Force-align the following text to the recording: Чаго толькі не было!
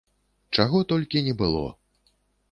Чаго 0.59 0.79
толькі 0.91 1.21
не 1.27 1.35
было! 1.41 1.67